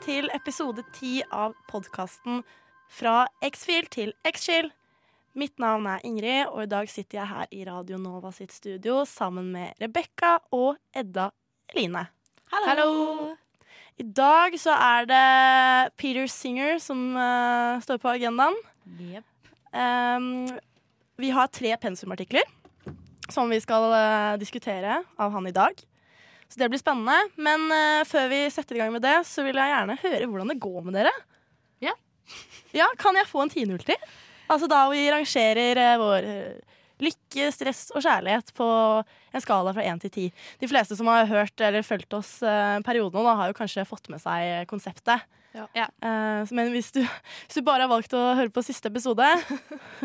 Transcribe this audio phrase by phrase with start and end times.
[0.00, 2.40] til episode ti av podkasten
[2.90, 4.70] Fra X-Fil til X-Chill.
[5.36, 9.02] Mitt navn er Ingrid, og i dag sitter jeg her i Radio Nova sitt studio
[9.08, 11.28] sammen med Rebekka og Edda
[11.70, 12.06] Eline.
[12.50, 13.36] Hallo.
[14.00, 18.56] I dag så er det Peter Singer som uh, står på agendaen.
[19.70, 20.48] Um,
[21.20, 22.48] vi har tre pensumartikler
[23.30, 25.76] som vi skal uh, diskutere av han i dag.
[26.50, 27.14] Så det blir spennende.
[27.38, 30.50] Men uh, før vi setter i gang med det, så vil jeg gjerne høre hvordan
[30.50, 31.12] det går med dere.
[31.84, 31.94] Ja.
[32.74, 33.98] Ja, Kan jeg få en tinull til?
[34.50, 38.66] Altså da vi rangerer uh, vår eh, lykke, stress og kjærlighet på
[39.32, 40.24] en skala fra én til ti.
[40.60, 44.10] De fleste som har hørt eller fulgt oss uh, perioden nå, har jo kanskje fått
[44.12, 45.22] med seg konseptet.
[45.54, 45.64] Ja.
[45.74, 49.26] Eh, så- men hvis du, hvis du bare har valgt å høre på siste episode,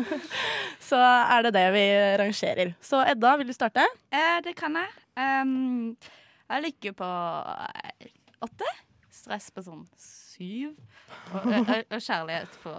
[0.88, 1.84] så er det det vi
[2.22, 2.72] rangerer.
[2.82, 3.84] Så Edda, vil du starte?
[4.14, 4.90] Uh, det kan jeg.
[5.16, 5.96] Um,
[6.50, 8.10] jeg ligger på eh,
[8.46, 8.68] åtte.
[9.16, 10.74] Stress på sånn syv.
[11.32, 12.74] Og, og, og kjærlighet på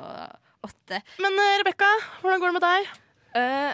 [0.67, 1.01] åtte.
[1.23, 1.89] Men uh, Rebekka,
[2.21, 2.91] hvordan går det med deg?
[3.37, 3.73] Eh,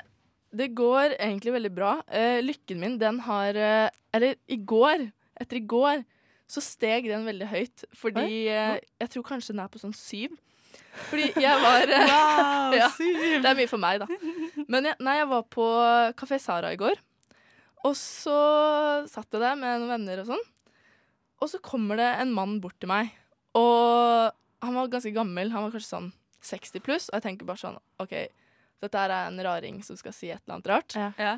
[0.54, 1.94] det går egentlig veldig bra.
[2.08, 5.08] Eh, lykken min, den har eh, Eller i går,
[5.42, 6.04] etter i går,
[6.50, 7.86] så steg den veldig høyt.
[7.98, 10.36] Fordi eh, jeg tror kanskje den er på sånn syv.
[11.10, 12.90] Fordi jeg var eh, Wow, Ja.
[12.94, 14.08] Det er mye for meg, da.
[14.68, 15.66] Men jeg, nei, jeg var på
[16.20, 17.02] Kafé Sara i går.
[17.84, 18.38] Og så
[19.12, 20.44] satt jeg der med noen venner og sånn.
[21.44, 23.12] Og så kommer det en mann bort til meg.
[23.60, 24.32] Og
[24.64, 25.52] han var ganske gammel.
[25.52, 26.12] Han var kanskje sånn
[26.44, 27.10] 60 pluss.
[27.10, 28.14] Og jeg tenker bare sånn OK,
[28.84, 30.96] dette er en raring som skal si et eller annet rart.
[30.96, 31.10] Ja.
[31.20, 31.34] Ja.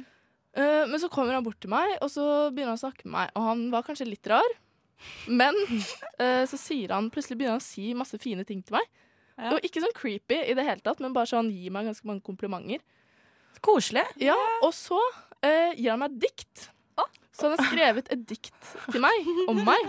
[0.56, 3.16] Uh, men så kommer han bort til meg, og så begynner han å snakke med
[3.18, 3.34] meg.
[3.36, 4.54] Og han var kanskje litt rar.
[5.28, 8.88] Men uh, så sier han plutselig begynner han å si masse fine ting til meg.
[9.36, 9.52] Ja.
[9.52, 12.24] Og ikke sånn creepy i det hele tatt, men bare sånn gir meg ganske mange
[12.24, 12.84] komplimenter.
[13.66, 14.06] Koselig.
[14.22, 15.00] Ja, Og så
[15.46, 16.70] eh, gir han meg dikt.
[17.36, 19.88] Så han har skrevet et dikt til meg, om meg.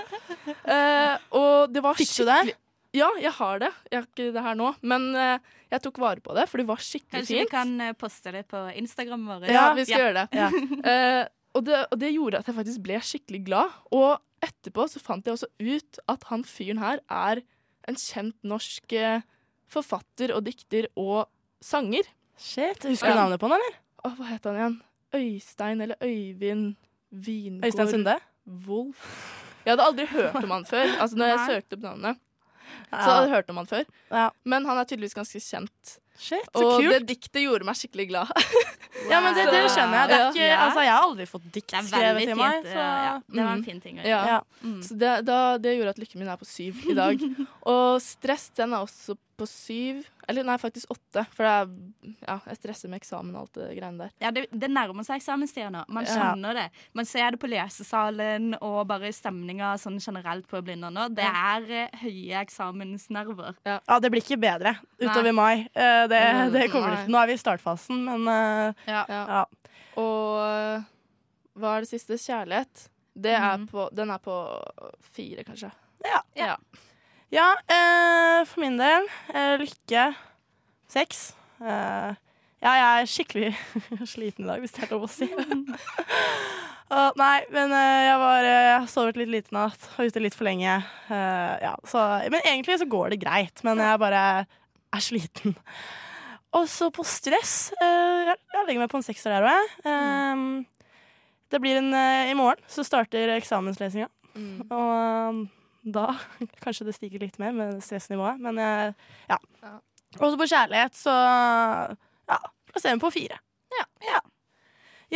[0.67, 2.39] Uh, og det var Fikk du det?
[2.41, 2.55] skikkelig
[2.97, 3.69] Ja, jeg har det.
[3.93, 4.73] Jeg har ikke det her nå.
[4.83, 7.53] Men uh, jeg tok vare på det, for det var skikkelig Kanskje vi fint.
[7.53, 9.47] kan eh, poste det på Instagram vår.
[9.47, 10.41] Ja, vi skal gjøre det.
[10.41, 10.49] Ja.
[11.57, 11.85] Og det.
[11.95, 13.79] Og det gjorde at jeg faktisk ble skikkelig glad.
[13.95, 17.45] Og etterpå så fant jeg også ut at han fyren her er
[17.87, 18.97] en kjent norsk
[19.71, 21.29] forfatter og dikter og
[21.63, 22.11] sanger.
[22.37, 23.23] Shit, Husker du Ja.
[23.23, 23.79] navnet på han, eller?
[24.03, 24.77] Å, hva het han igjen?
[25.17, 26.77] Øystein eller Øyvind
[27.11, 28.17] Vingård Øystein Sunde?
[28.67, 29.11] Wolf.
[29.67, 30.93] Jeg hadde aldri hørt om han før.
[31.03, 31.47] Altså når jeg Nei.
[31.51, 32.19] søkte opp navnet,
[32.91, 33.85] så hadde jeg hørt om han før.
[34.15, 34.29] Ja.
[34.45, 35.97] Men han er tydeligvis ganske kjent.
[36.17, 36.93] Shit, så Og kult.
[36.95, 38.31] det diktet gjorde meg skikkelig glad.
[39.11, 40.09] Ja, men det, det skjønner jeg.
[40.09, 40.55] Det er ikke, Ja.
[40.65, 42.63] altså, jeg har aldri fått dikt skrevet til meg.
[42.65, 43.11] Så, ja.
[43.29, 43.65] Det var en Mm.
[43.67, 44.09] fin ting å gjøre.
[44.09, 44.25] Ja.
[44.27, 44.39] ja.
[44.65, 44.79] Mm.
[44.83, 47.21] Så det, da, det gjorde at lykken min er på syv i dag.
[47.75, 50.01] Og stress den er også på syv.
[50.29, 51.23] Eller nei, faktisk åtte.
[51.37, 54.15] For det er, ja, jeg stresser med eksamen og alt det greiene der.
[54.25, 55.85] Ja, det, det nærmer seg eksamenstida nå.
[55.89, 56.17] Man Ja.
[56.17, 56.65] skjønner det.
[56.99, 61.07] Man ser det på lesesalen og bare stemninga sånn generelt på Blindern nå.
[61.15, 63.55] Det er eh, høye eksamensnerver.
[63.69, 65.69] ja, det blir ikke bedre utover mai.
[65.75, 66.23] Eh, det,
[66.57, 66.99] det kommer nei.
[67.05, 67.15] ikke.
[67.15, 69.05] Nå er vi i startfasen, men uh, Ja.
[69.09, 69.45] ja.
[69.97, 70.85] Og
[71.57, 72.19] hva er det siste?
[72.21, 72.89] Kjærlighet.
[73.17, 73.69] Det er mm.
[73.71, 74.35] på, den er på
[75.15, 75.71] fire, kanskje.
[76.05, 76.21] Ja.
[76.37, 76.57] Ja.
[77.37, 79.05] Ja, eh, for min del
[79.35, 80.07] eh, lykke
[80.89, 81.35] Sex.
[81.61, 82.15] Eh,
[82.65, 83.51] ja, jeg er skikkelig
[84.15, 85.29] sliten i dag, hvis det er lov å si.
[86.95, 90.37] uh, nei, men uh, jeg var uh, har sovet litt lite natt, og ute litt
[90.39, 90.79] for lenge.
[91.11, 94.23] Uh, ja, så, men egentlig så går det greit, men jeg bare
[94.97, 95.59] er sliten.
[96.57, 99.91] Og så på stress Jeg, jeg legger meg på en sekser der òg, jeg.
[99.91, 100.93] Eh,
[101.53, 104.09] det blir en I morgen så starter eksamenslesinga.
[104.39, 104.63] Mm.
[104.73, 105.43] Og
[105.87, 106.09] da
[106.65, 108.95] kanskje det stiger litt mer med stressnivået, men jeg,
[109.31, 109.39] ja.
[109.63, 109.77] Ja.
[110.21, 112.39] Og så på kjærlighet, så ja,
[112.71, 113.39] plasserer vi på fire.
[113.77, 114.21] Ja.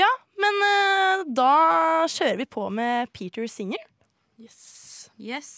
[0.02, 0.10] ja.
[0.40, 1.52] men eh, da
[2.10, 3.82] kjører vi på med Peter Singer.
[4.40, 5.10] Yes.
[5.20, 5.50] Yes.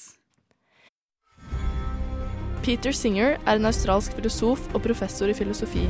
[2.62, 5.89] Peter Singer er en australsk filosof og professor i filosofi.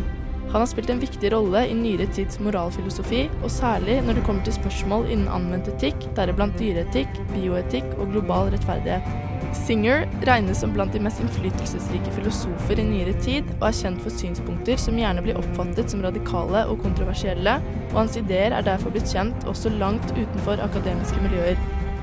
[0.50, 4.44] Han har spilt en viktig rolle i nyere tids moralfilosofi, og særlig når det kommer
[4.44, 9.30] til spørsmål innen anvendt etikk, deriblant dyreetikk, bioetikk og global rettferdighet.
[9.56, 14.15] Singer regnes som blant de mest innflytelsesrike filosofer i nyere tid, og er kjent for
[14.16, 17.59] synspunkter som gjerne blir oppfattet som radikale og kontroversielle,
[17.92, 21.60] og hans ideer er derfor blitt kjent også langt utenfor akademiske miljøer.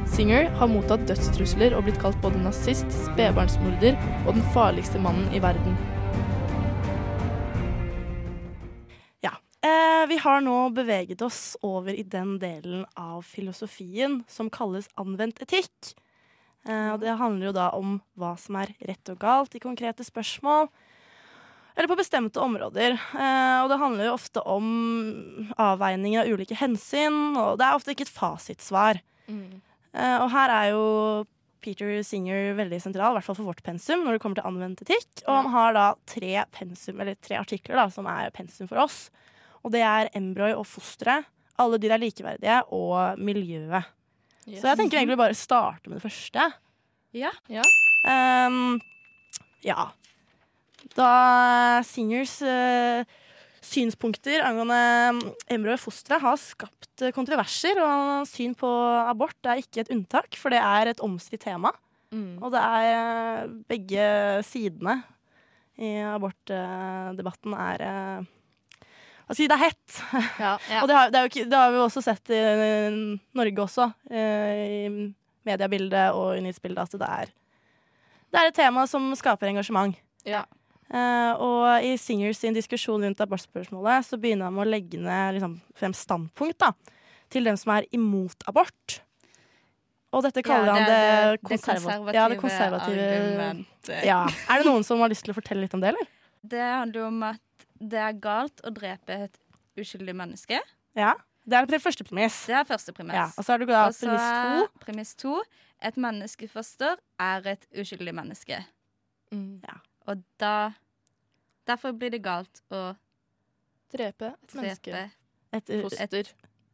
[0.09, 5.42] Singer har mottatt dødstrusler og blitt kalt både nazist, spedbarnsmorder og den farligste mannen i
[5.42, 5.77] verden.
[9.69, 15.42] Eh, vi har nå beveget oss over i den delen av filosofien som kalles anvendt
[15.44, 15.94] etikk.
[16.68, 20.06] Eh, og det handler jo da om hva som er rett og galt i konkrete
[20.07, 20.69] spørsmål.
[21.75, 22.98] Eller på bestemte områder.
[22.98, 24.69] Eh, og det handler jo ofte om
[25.56, 29.01] avveininger av ulike hensyn, og det er ofte ikke et fasitsvar.
[29.30, 30.86] Eh, og her er jo
[31.63, 34.83] Peter Singer veldig sentral, i hvert fall for vårt pensum, når det kommer til anvendt
[34.86, 35.24] etikk.
[35.25, 39.07] Og han har da tre, pensum, eller tre artikler da, som er pensum for oss.
[39.63, 41.27] Og det er Embroy og fosteret,
[41.59, 43.83] Alle dyr er likeverdige og miljøet.
[44.47, 44.61] Yes.
[44.61, 46.45] Så jeg tenker egentlig bare starte med det første.
[47.11, 47.31] Ja.
[48.07, 48.77] Ehm,
[49.65, 49.89] ja.
[50.95, 51.09] Da
[51.83, 53.03] Singers uh,
[53.65, 58.69] synspunkter angående embryo og fostre har skapt eh, kontroverser, og syn på
[59.03, 61.73] abort er ikke et unntak, for det er et omstridt tema.
[62.15, 62.39] Mm.
[62.41, 64.09] Og det er eh, begge
[64.47, 65.01] sidene
[65.79, 67.83] i abortdebatten er
[69.38, 69.98] si, det er hett.
[70.40, 70.54] Ja.
[70.70, 70.80] Ja.
[70.81, 73.00] Og det har, det, er jo det har vi jo også sett i eh,
[73.38, 74.80] Norge også, eh, i
[75.50, 77.34] mediebildet og i nyhetsbildet, at det er,
[78.30, 79.96] det er et tema som skaper engasjement.
[80.28, 80.44] Ja.
[80.90, 85.36] Uh, og i Singers sin diskusjon rundt abortspørsmålet så begynner han med å legge ned
[85.36, 86.72] liksom, frem standpunkt da,
[87.30, 88.98] til dem som er imot abort.
[90.10, 94.00] Og dette kaller han det, konserva- ja, det konservative argumentet.
[94.08, 94.24] ja.
[94.50, 96.10] Er det noen som har lyst til å fortelle litt om det, eller?
[96.50, 97.44] Det handler om at
[97.80, 99.40] det er galt å drepe et
[99.80, 100.60] uskyldig menneske.
[100.98, 101.14] Ja.
[101.50, 102.44] Det er det første premiss.
[102.46, 103.16] Det er første premiss.
[103.16, 103.30] Ja.
[103.38, 104.80] Og så har du da premiss er to.
[104.84, 105.36] premiss to
[105.81, 108.60] et menneskefoster er et uskyldig menneske.
[109.31, 109.62] Mm.
[110.08, 110.72] Og da
[111.70, 112.96] Derfor blir det galt å
[113.94, 114.92] Drepe et menneske.
[114.92, 115.12] drepe
[115.54, 116.31] Et, et, Foster.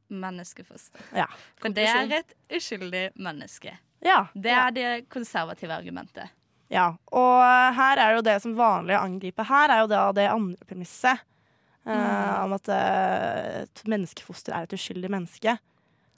[0.07, 1.01] menneskefoster.
[1.15, 1.25] Ja.
[1.59, 3.77] For det er et uskyldig menneske.
[4.03, 4.27] ja.
[4.33, 6.29] Det er det konservative argumentet.
[6.73, 7.41] Ja, og
[7.77, 11.21] her er jo det som vanlig å angripe her, er jo da det andre premisset.
[11.85, 11.99] Mm.
[12.01, 15.53] Uh, om at eh, et menneskefoster er et uskyldig menneske.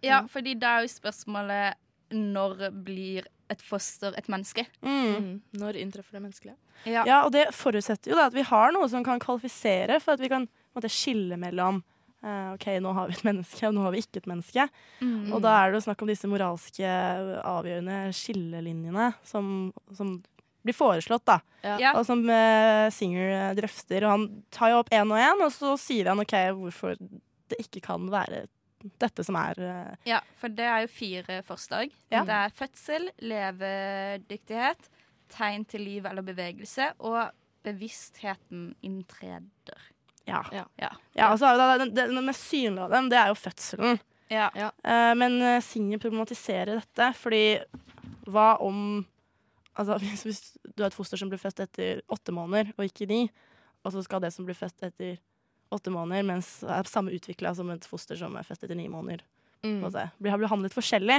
[0.06, 1.76] Ja, fordi da er jo spørsmålet
[2.16, 4.64] når blir et foster et menneske?
[4.80, 4.94] Mm.
[4.94, 5.34] Mm.
[5.60, 6.56] Når inntreffer det menneskelige?
[6.86, 7.04] Ja.
[7.08, 10.24] Ja, og det forutsetter jo da at vi har noe som kan kvalifisere for at
[10.24, 10.48] vi kan
[10.78, 11.82] måtte, skille mellom
[12.24, 14.68] uh, OK, nå har vi et menneske, og nå har vi ikke et menneske.
[15.02, 15.34] Mm.
[15.34, 16.96] Og da er det jo snakk om disse moralske
[17.42, 20.20] avgjørende skillelinjene som, som
[20.68, 21.40] blir foreslått, da.
[21.64, 21.94] Ja.
[21.98, 24.06] Og som uh, Singer eh, drøfter.
[24.06, 27.60] Og han tar jo opp én og én, og så sier han OK, hvorfor det
[27.64, 28.46] ikke kan være
[29.02, 31.92] dette som er uh, Ja, for det er jo fire forslag.
[32.14, 32.24] Ja.
[32.28, 34.90] Det er fødsel, levedyktighet,
[35.34, 37.24] tegn til liv eller bevegelse, og
[37.68, 39.90] bevisstheten inntreder.
[40.28, 40.44] Ja.
[40.52, 40.68] Ja.
[40.80, 40.92] Ja.
[41.16, 44.00] ja og så jo da, den, den mest synlige av dem, det er jo fødselen.
[44.32, 44.50] Ja.
[44.84, 47.44] Uh, men Singer problematiserer dette, fordi
[48.28, 49.06] hva om
[49.78, 50.42] Altså hvis, hvis
[50.74, 53.24] du har et foster som blir født etter åtte måneder, og ikke ni,
[53.86, 55.18] og så skal det som blir født etter
[55.74, 59.26] åtte måneder, mens er samme utvikla som et foster som er født etter ni måneder,
[59.66, 59.82] Mm.
[59.82, 61.16] blir, blir behandlet forskjellig.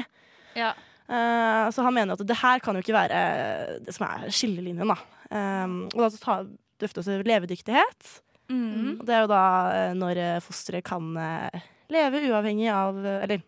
[0.54, 0.68] Ja.
[1.08, 4.92] Uh, så han mener at det her kan jo ikke være det som er skillelinjen,
[4.92, 4.96] da.
[5.34, 6.36] Um, og da så
[6.78, 8.12] drøfter også levedyktighet.
[8.48, 9.00] Mm.
[9.00, 9.42] Og det er jo da
[9.74, 13.42] eh, når fosteret kan eh, leve uavhengig av Eller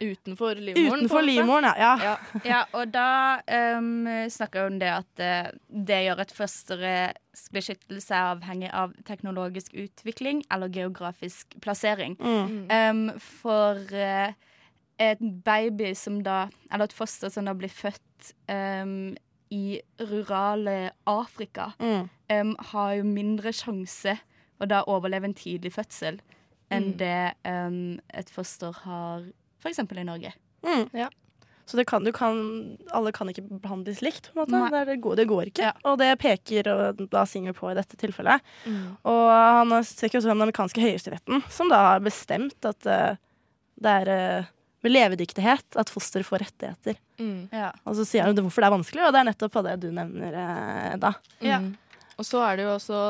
[0.00, 0.98] Utenfor livmoren?
[1.00, 1.74] utenfor livmoren, ja.
[1.78, 1.96] ja.
[2.04, 2.40] Ja.
[2.44, 3.40] Ja, og da
[3.78, 9.74] um, snakker om det at uh, det gjør at fosterets beskyttelse er avhengig av teknologisk
[9.74, 12.16] utvikling eller geografisk plassering.
[12.20, 12.68] Mm.
[12.70, 14.32] Um, for uh,
[14.98, 19.14] et baby som da Eller et foster som da blir født um,
[19.50, 22.08] i rurale Afrika, Mm.
[22.32, 24.18] um, har jo mindre sjanse
[24.60, 26.18] å da overleve en tidlig fødsel
[26.70, 26.96] enn Mm.
[26.98, 29.22] det um, et foster har
[29.62, 29.80] f.eks.
[29.82, 30.32] i Norge.
[30.66, 30.84] Mm.
[30.96, 31.08] Ja.
[31.68, 32.38] Så det kan, du kan,
[32.96, 34.56] alle kan ikke behandles likt, på en måte.
[34.72, 35.66] Det, er- det, går, det går ikke.
[35.66, 35.72] Ja.
[35.84, 38.40] Og det peker og da Singer på i dette tilfellet.
[38.64, 38.86] Mm.
[39.04, 43.18] Og han trekker også fram den amerikanske høyesteretten, som da har bestemt at uh,
[43.84, 44.48] det er uh,
[44.86, 46.96] med levedyktighet at foster får rettigheter.
[47.20, 47.50] Mm.
[47.52, 47.74] Ja.
[47.84, 49.90] Og så sier han hvorfor det er vanskelig, og det er nettopp på det du
[49.92, 51.12] nevner, uh, da.
[51.44, 51.60] Ja.
[51.66, 51.74] Mm.
[52.16, 53.02] Og så er det jo også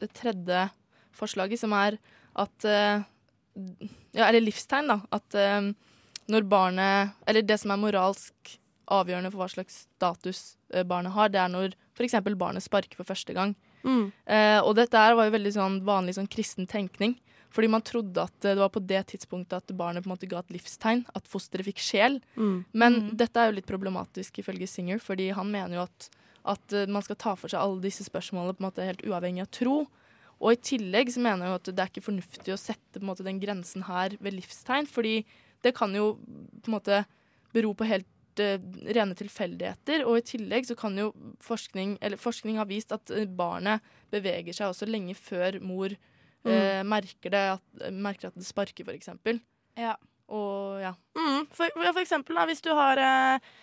[0.00, 0.68] det tredje
[1.16, 1.98] forslaget, som er
[2.36, 3.04] at eh,
[4.12, 5.00] Ja, eller livstegn, da.
[5.16, 5.70] At um,
[6.28, 11.28] når barnet Eller det som er moralsk avgjørende for hva slags status uh, barnet har,
[11.32, 12.14] det er når f.eks.
[12.36, 13.54] barnet sparker for første gang.
[13.82, 14.12] Mm.
[14.28, 17.16] Uh, og dette her var jo veldig sånn vanlig sånn kristen tenkning.
[17.56, 20.28] Fordi man trodde at eh, det var på det tidspunktet at barnet på en måte
[20.28, 21.06] ga et livstegn.
[21.16, 22.18] At fosteret fikk sjel.
[22.36, 22.64] Mm.
[22.76, 23.16] Men Mm.
[23.16, 26.08] dette er jo litt problematisk ifølge Singer, fordi han mener jo at,
[26.44, 29.48] at man skal ta for seg alle disse spørsmålene på en måte helt uavhengig av
[29.56, 29.86] tro.
[30.42, 33.40] Og i tillegg så mener jeg at det er ikke fornuftig å sette måte den
[33.40, 35.20] grensen her ved livstegn, fordi
[35.64, 36.16] det kan jo
[36.60, 37.00] på en måte
[37.56, 38.58] bero på helt uh,
[38.92, 40.04] rene tilfeldigheter.
[40.04, 41.08] Og i tillegg så kan jo
[41.44, 46.82] forskning eller forskning har vist at eh, barnet beveger seg også lenge før mor eh,
[46.84, 49.40] merker, det at, merker at det sparker, eksempel.
[49.78, 49.96] Ja.
[50.32, 50.92] Og ja.
[51.16, 51.46] Mm.
[51.54, 53.54] For, for eksempel da, hvis du har eh,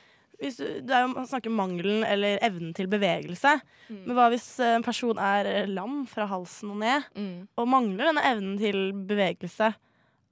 [0.44, 3.56] hvis du, det er jo, Man snakker mangelen eller evnen til bevegelse.
[3.90, 4.02] Mm.
[4.06, 7.48] Men hva hvis eh, en person er eh, lam fra halsen og ned, Mm.
[7.58, 9.74] og mangler denne evnen til bevegelse?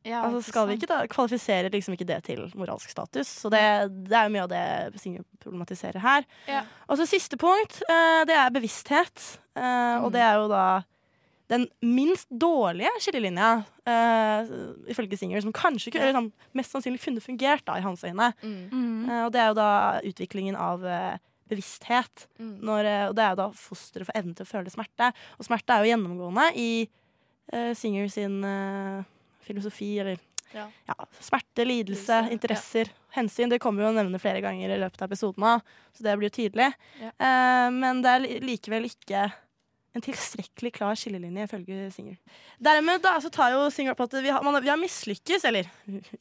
[0.04, 3.28] Ja, Altså skal vi ikke da, kvalifiserer liksom ikke det til moralsk status.
[3.44, 3.62] Så det,
[4.10, 6.26] det er jo mye av det Signe problematiserer her.
[6.50, 6.64] Ja.
[6.90, 9.38] Og så siste punkt, eh, det er bevissthet.
[10.02, 10.64] Og det er jo da
[11.52, 13.50] den minst dårlige skillelinja,
[13.90, 14.54] uh,
[14.92, 18.32] ifølge Singer, som kanskje kunne, eller sånn, mest sannsynlig kunne fungert da, i hans øyne.
[18.40, 19.10] Mm.
[19.10, 19.72] Eh, og det er jo da
[20.08, 21.20] utviklingen av uh,
[21.52, 22.26] bevissthet.
[22.40, 22.56] Mm.
[22.70, 25.12] Når, og det er jo da fosteret får evnen til å føle smerte.
[25.38, 26.72] Og smerte er jo gjennomgående i
[27.52, 28.40] uh, Singer sin
[29.44, 30.66] filosofi, eller Ja.
[31.20, 33.52] smerte, lidelse, Lidelse, interesser, hensyn.
[33.52, 35.62] Det kommer vi jo å nevne flere ganger i løpet av episoden,
[35.96, 36.74] så det blir jo tydelig.
[37.00, 37.12] Ja.
[37.16, 39.30] Uh, men det er likevel ikke
[39.92, 42.20] en tilstrekkelig klar skillelinje, ifølge Singer.
[42.64, 45.68] Dermed da, så tar jo Singer opp at vi har, man, vi har mislykkes, eller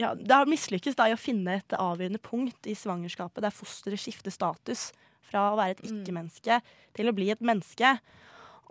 [0.00, 4.02] ja, det har mislykkes da i å finne et avgjørende punkt i svangerskapet der fosteret
[4.02, 4.90] skifter status
[5.30, 6.00] fra å være et Mm.
[6.00, 6.60] ikke-menneske
[6.98, 7.94] til å bli et menneske.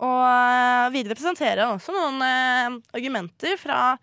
[0.00, 3.98] Og eh, videre presenterer han også noen eh, argumenter fra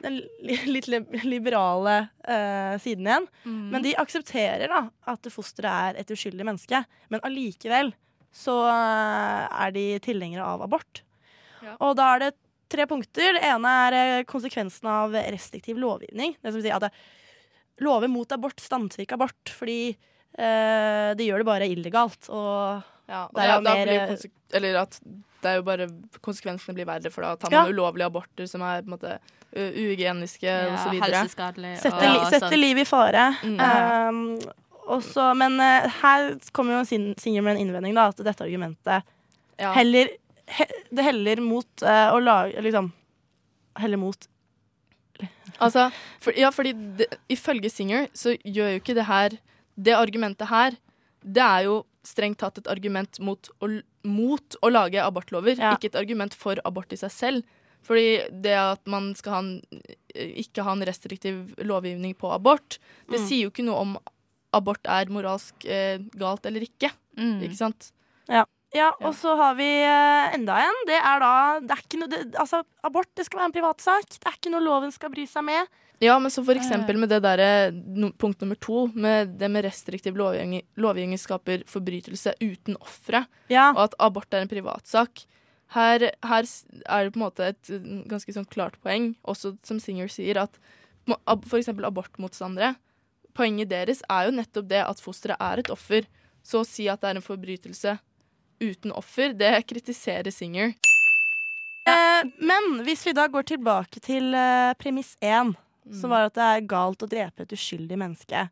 [0.00, 0.88] den li litt
[1.24, 3.26] liberale eh, siden igjen.
[3.44, 3.64] Mm.
[3.72, 6.82] Men de aksepterer da at fosteret er et uskyldig menneske.
[7.12, 7.92] Men allikevel
[8.32, 11.02] så eh, er de tilhengere av abort.
[11.64, 11.74] Ja.
[11.82, 12.30] Og da er det
[12.70, 13.34] tre punkter.
[13.36, 16.36] Det ene er eh, konsekvensen av restriktiv lovgivning.
[16.40, 16.92] Det som vil si at det,
[17.80, 22.28] lover mot abort stanser ikke abort, fordi eh, de gjør det bare illegalt.
[22.30, 25.00] Og Ja, og Det er jo da mer- blir eller at
[25.40, 25.86] det er jo bare
[26.22, 27.62] konsekvensene blir verre, for da tar Ja.
[27.64, 29.18] man ulovlige aborter som er på en måte
[29.50, 33.24] uhygieniske ja, setter, og li setter livet liv i fare.
[33.42, 33.58] Mm.
[33.58, 34.40] Um,
[34.96, 39.02] også, men uh, her kommer jo Sin- Singer med en innvending, da, at dette argumentet
[39.60, 39.72] Ja.
[39.76, 40.08] heller
[40.48, 42.92] he, Det heller mot uh, å lage Liksom
[43.78, 44.26] Heller mot
[45.60, 45.90] Altså,
[46.22, 49.34] for, ja, fordi det, ifølge Singer så gjør jo ikke det her
[49.76, 50.76] Det argumentet her,
[51.20, 53.68] det er jo strengt tatt et argument mot å,
[54.08, 55.74] mot å lage abortlover, Ja.
[55.76, 57.44] ikke et argument for abort i seg selv.
[57.84, 59.50] Fordi det at man skal ha en,
[60.16, 62.78] ikke ha en restriktiv lovgivning på abort,
[63.08, 63.26] det Mm.
[63.28, 63.92] sier jo ikke noe om
[64.56, 66.90] abort er moralsk eh, galt eller ikke.
[67.18, 67.40] Mm.
[67.46, 67.92] Ikke sant?
[68.30, 68.92] Ja, Ja.
[69.02, 70.76] og så har vi eh, enda en.
[70.86, 74.08] Det er da det er ikke noe, det, Altså, abort det skal være en privatsak.
[74.14, 75.66] Det er ikke noe loven skal bry seg med.
[76.00, 79.66] Ja, men så for eksempel med det derre no, punkt nummer to, med det med
[79.66, 83.66] restriktiv lovgivning, lovgivning skaper forbrytelse uten ofre, Ja.
[83.74, 85.26] og at abort er en privatsak.
[85.74, 86.46] Her, her
[86.88, 90.40] er det på en måte et mm, ganske sånn klart poeng, også som Singer sier,
[90.40, 90.56] at
[91.46, 92.72] for eksempel abortmotstandere,
[93.34, 96.06] poenget deres er jo nettopp det at fosteret er et offer.
[96.42, 97.98] Så å si at det er en forbrytelse
[98.60, 100.74] uten offer, det kritiserer Singer.
[101.88, 105.54] Eh, men hvis vi da går tilbake til eh, premiss én,
[105.90, 105.94] Mm.
[106.00, 108.42] som var at det er galt å drepe et uskyldig menneske.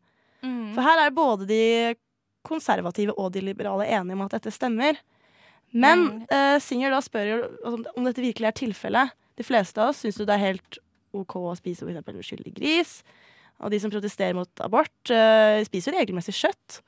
[0.43, 0.73] Mm.
[0.73, 1.95] For her er både de
[2.43, 4.97] konservative og de liberale enige om at dette stemmer.
[5.71, 6.25] Men Mm.
[6.31, 9.11] eh, Singer da spør jo om, dette virkelig er tilfellet.
[9.37, 10.79] De fleste av oss syns jo det er helt
[11.13, 12.07] OK å spise f.eks.
[12.09, 13.03] en uskyldig gris.
[13.59, 16.79] Og de som protesterer mot abort, uh, spiser jo regelmessig kjøtt.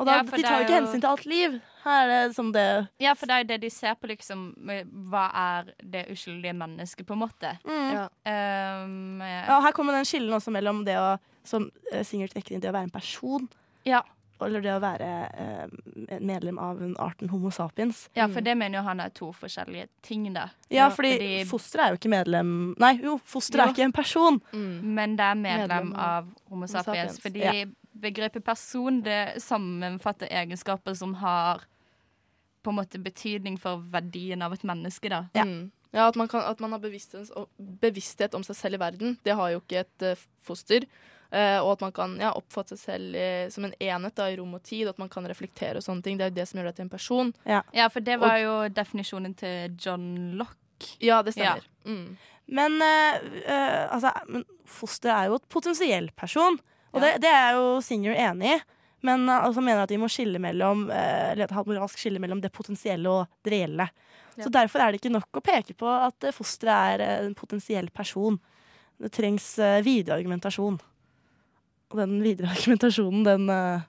[0.00, 1.56] Og da, Ja, de tar jo ikke hensyn til alt liv.
[1.84, 4.46] Her er det som det Ja, for det er jo det de ser på, liksom.
[5.10, 7.52] Hva er det uskyldige mennesket, på en måte.
[7.64, 7.90] mm.
[7.92, 8.06] Ja.
[8.84, 12.52] Um, Ja, og her kommer den skillen også mellom det å som eh, Singer trekker
[12.54, 13.48] inn det å være en person,
[13.88, 14.02] Ja.
[14.46, 18.08] Eller det å være eh, medlem av en arten Homo sapiens.
[18.16, 20.48] ja, for det mener jo han er to forskjellige ting, da.
[20.70, 23.92] Ja, Ja, fordi, fordi- fosteret er jo ikke medlem Nei, jo, fosteret er ikke en
[23.92, 24.40] person.
[24.52, 24.80] Mm.
[24.94, 26.84] Men det er medlem, Medlem av av Homo sapiens.
[27.16, 27.66] sapiens, Fordi ja.
[28.00, 31.64] begrepet person det sammenfatter egenskaper som har
[32.62, 35.24] på en måte betydning for verdien av et menneske, da.
[35.34, 35.44] Ja.
[35.44, 35.70] Mm.
[35.92, 39.16] Ja, at man, kan, at man har bevissthet, bevissthet om seg selv i verden.
[39.24, 40.84] Det har jo ikke et uh, foster.
[41.30, 44.56] Eh, og at man kan ja, oppfatte seg selv som en enhet da, i rom
[44.58, 44.88] og tid.
[44.90, 46.18] At man kan reflektere og sånne ting.
[46.18, 47.34] Det er jo det som gjør deg til en person.
[47.46, 50.10] Ja, for det var jo definisjonen til John
[50.40, 50.96] Locke.
[51.04, 51.66] Ja, det stemmer.
[51.84, 52.16] Mm.
[52.50, 54.10] Men, eh, eh, altså,
[54.66, 56.58] foster er jo et potensiell person,
[56.92, 57.12] og Ja.
[57.12, 58.60] det, det er jo Singer enig i.
[59.02, 62.20] Men han altså mener at vi må skille mellom eh, Eller ha et moralsk skille
[62.20, 63.86] mellom det potensielle og det reelle.
[64.36, 64.44] Ja.
[64.44, 68.38] Så derfor er det ikke nok å peke på at fosteret er en potensiell person.
[69.00, 70.80] Det trengs eh, videre argumentasjon.
[71.90, 73.88] Og den videre argumentasjonen, den eh,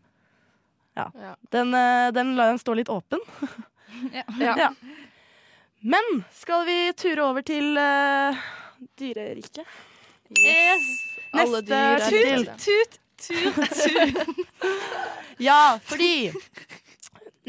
[0.97, 1.05] Ja.
[1.15, 1.35] Ja.
[1.53, 3.21] Den, eh, den lar jeg stå litt åpen.
[4.15, 4.23] Ja.
[4.39, 4.53] Ja.
[4.57, 4.69] Ja.
[5.83, 8.37] Men skal vi ture over til uh,
[8.97, 9.67] dyreriket?
[10.31, 10.87] Yes.
[11.35, 12.97] Alle Neste dyr er tut.
[13.21, 14.71] Tut, tut, tut.
[15.47, 16.31] Ja, fordi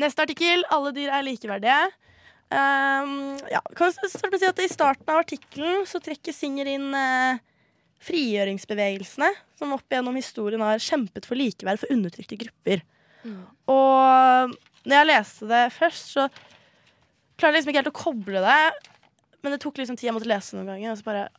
[0.00, 0.64] Neste artikkel.
[0.72, 1.80] Alle dyr er likeverdige.
[2.52, 6.34] Um, ja, kan vi starte med å si at I starten av artikkelen så trekker
[6.36, 7.40] Singer inn eh,
[8.02, 12.82] frigjøringsbevegelsene, som opp gjennom historien har kjempet for likeverd for undertrykte grupper.
[13.22, 13.42] Mm.
[13.70, 14.56] Og
[14.88, 16.26] når jeg leste det først, så
[17.38, 18.58] klarer jeg liksom ikke helt å koble det.
[19.42, 20.92] Men det tok liksom tid jeg måtte lese noen ganger.
[20.94, 21.30] Og så bare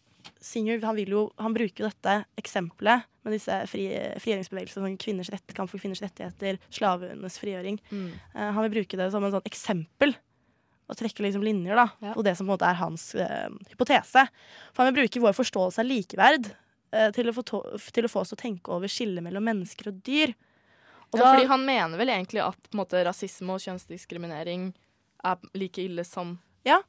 [0.44, 3.90] Singer han, vil jo, han bruker jo dette eksempelet med disse fri,
[4.24, 7.80] frigjøringsbevegelsene, sånn kvinners rett, kamp for kvinners rettigheter, slavenes frigjøring.
[7.92, 8.06] Mm.
[8.32, 10.16] Uh, han vil bruke det som en sånn eksempel.
[10.94, 12.14] Og trekke liksom linjer da, Ja.
[12.14, 14.28] på det som på en måte er hans eh, hypotese.
[14.74, 16.52] For han vil bruke vår forståelse av likeverd
[16.94, 17.62] eh, til, å få to
[17.96, 20.36] til å få oss til å tenke over skillet mellom mennesker og dyr.
[21.14, 24.72] Og Ja, da- fordi han mener vel egentlig at på en måte, rasisme og kjønnsdiskriminering
[25.26, 26.82] er like ille som Ja.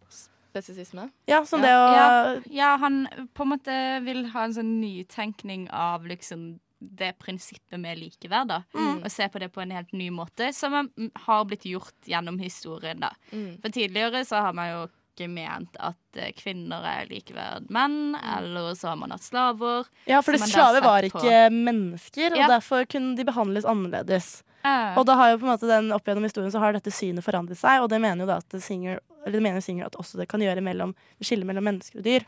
[0.52, 1.10] spesisisme?
[1.26, 1.66] ja, som Ja.
[1.66, 6.60] det å Ja, ja, han på en måte vil ha en sånn nytenkning av liksom
[6.90, 8.48] det prinsippet med likeverd.
[8.48, 8.62] da.
[8.74, 9.02] Mm.
[9.04, 10.90] Og se på det på en helt ny måte, som
[11.26, 13.00] har blitt gjort gjennom historien.
[13.00, 13.10] da.
[13.32, 13.60] Mm.
[13.62, 14.82] For tidligere så har man jo
[15.14, 18.38] ikke ment at eh, kvinner er likeverd menn, Mm.
[18.38, 19.86] eller så har man hatt slaver.
[20.06, 21.20] Ja, for slaver var var på.
[21.22, 22.48] ikke mennesker, og Ja.
[22.48, 24.42] derfor kunne de behandles annerledes.
[24.64, 24.96] Uh.
[24.98, 27.22] Og da har jo på en måte den, opp gjennom historien så har dette synet
[27.22, 30.16] forandret seg, og det mener jo da at Singer, eller det mener Singer at også
[30.16, 32.24] det kan gjøre mellom, skille mellom mennesker og dyr.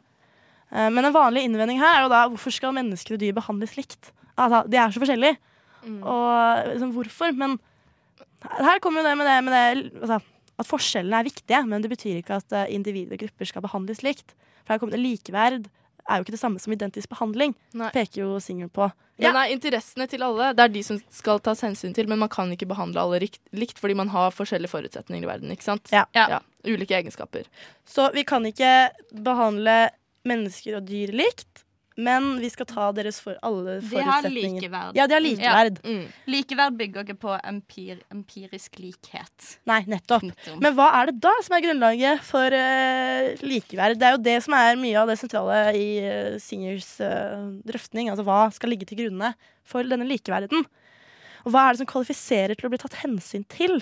[0.70, 3.74] Eh, Men en vanlig innvending her er jo da hvorfor skal mennesker og dyr behandles
[3.76, 4.12] likt?
[4.36, 5.36] Altså, de er så forskjellige,
[5.86, 6.00] Mm.
[6.02, 7.30] og liksom, hvorfor?
[7.38, 7.58] Men
[8.42, 10.16] her kommer jo det med det, med det altså,
[10.58, 14.02] at forskjellene er viktige, men det betyr ikke at eh, individer og grupper skal behandles
[14.02, 14.34] likt.
[14.64, 15.68] For her kommer det likeverd
[16.08, 17.90] er jo ikke det samme som identisk behandling, Nei.
[17.94, 18.88] peker jo Singel på.
[19.18, 22.28] Ja, nei, Interessene til alle det er de som skal tas hensyn til, men man
[22.30, 25.50] kan ikke behandle alle rikt, likt fordi man har forskjellige forutsetninger i verden.
[25.54, 25.88] ikke sant?
[25.92, 26.04] Ja.
[26.14, 26.40] Ja.
[26.66, 27.46] Ulike egenskaper.
[27.86, 29.90] Så vi kan ikke behandle
[30.26, 31.62] mennesker og dyr likt,
[31.96, 34.04] men vi skal ta deres for alle forutsetninger.
[34.04, 34.98] de har likeverd.
[34.98, 35.78] Ja, de har likeverd.
[35.84, 36.02] Mm.
[36.28, 39.48] Likeverd bygger ikke på empir, empirisk likhet.
[39.68, 40.26] Nei, nettopp.
[40.26, 40.60] Punktum.
[40.60, 43.96] Men hva er det da som er grunnlaget for uh, likeverd?
[44.00, 48.12] Det er jo det som er mye av det sentrale i uh, Singers uh, drøftning.
[48.12, 49.32] Altså hva skal ligge til grunne
[49.66, 50.68] for denne likeverden?
[51.46, 53.80] Og hva er det som kvalifiserer til å bli tatt hensyn til?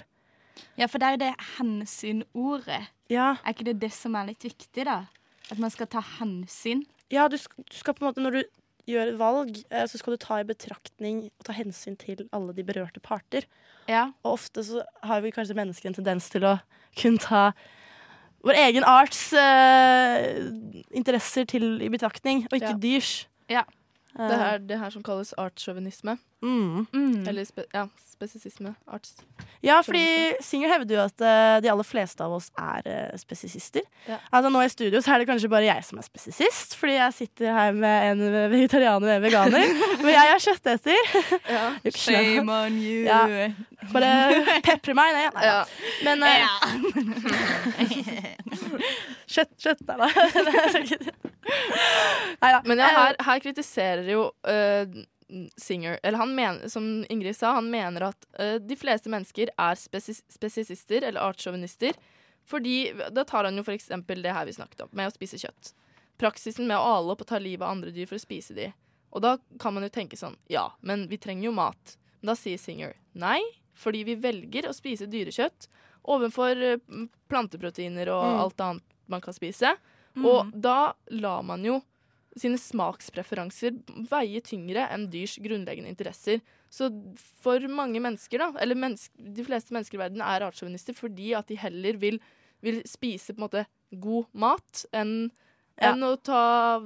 [0.78, 2.84] Ja, for det er jo det hensyn-ordet.
[3.10, 5.04] Ja, Er ikke det det som er litt viktig, da?
[5.50, 6.84] At man skal ta hensyn?
[7.12, 8.42] Ja du, sk du skal på en måte, når du
[8.90, 12.64] gjør valg, eh, så skal du ta i betraktning og ta hensyn til alle de
[12.66, 13.46] berørte parter.
[13.88, 14.10] Ja.
[14.24, 16.58] Og ofte så har vi kanskje mennesker en tendens til å
[17.00, 17.52] kun ta
[18.44, 20.36] vår egen arts eh,
[20.92, 22.80] interesser til i betraktning, og ikke Ja.
[22.80, 23.12] dyrs.
[23.48, 23.62] Ja.
[24.18, 26.18] Eh, Det er det her som kalles artssjåvinisme.
[26.42, 26.86] mm.
[26.92, 27.28] Mm.
[27.28, 28.74] Eller spe, ja, spesisisme.
[28.86, 29.14] Arts.
[29.64, 30.04] Ja, fordi
[30.44, 33.80] Singer hevder jo at uh, de aller fleste av oss er uh, spesisister.
[34.06, 34.18] Ja.
[34.30, 37.12] Altså Nå i studio så er det kanskje bare jeg som er spesisist, fordi jeg
[37.16, 38.20] sitter her med en
[38.52, 39.66] vegetarianer og en veganer.
[40.04, 41.00] Men jeg er kjøtteter.
[41.50, 41.64] Ja.
[42.04, 43.02] Shame on you.
[43.08, 43.50] Ja.
[43.92, 44.12] Bare
[44.64, 45.30] pepre meg ned.
[45.34, 45.44] Nei.
[45.48, 45.64] Ja.
[46.04, 46.28] Men uh,
[49.34, 49.82] kjøtt, kjøtt.
[49.88, 50.08] Nei da.
[52.64, 54.86] Men ja, her, her kritiserer jo uh,
[55.56, 59.74] Singer Eller han mener, som Ingrid sa, han mener at uh, de fleste mennesker er
[59.80, 61.96] spesi spesisister eller artssjåvinister.
[62.46, 65.38] Fordi Da tar han jo for eksempel det her vi snakket om, med å spise
[65.40, 65.72] kjøtt.
[66.20, 68.68] Praksisen med å ale opp og ta livet av andre dyr for å spise de.
[69.14, 71.96] Og da kan man jo tenke sånn Ja, men vi trenger jo mat.
[72.20, 73.40] Men da sier Singer nei,
[73.74, 75.66] fordi vi velger å spise dyrekjøtt
[76.04, 76.60] overfor
[77.32, 78.40] planteproteiner og Mm.
[78.40, 79.76] alt annet man kan spise.
[80.16, 81.80] Og da lar man jo
[82.38, 83.76] sine smakspreferanser
[84.10, 86.40] veie tyngre enn dyrs grunnleggende interesser.
[86.72, 86.88] Så
[87.44, 91.46] for mange mennesker, da, eller menneske, de fleste mennesker i verden, er artssjåvinister fordi at
[91.50, 92.18] de heller vil,
[92.64, 95.30] vil spise måte god mat enn
[95.74, 95.90] Ja.
[95.90, 96.78] enn å ta,